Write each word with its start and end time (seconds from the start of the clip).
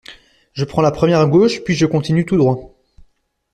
Je 0.53 0.65
prends 0.65 0.81
la 0.81 0.89
première 0.89 1.19
à 1.19 1.27
gauche, 1.27 1.63
puis 1.63 1.75
je 1.75 1.85
continue 1.85 2.25
tout 2.25 2.35
droit. 2.35 2.73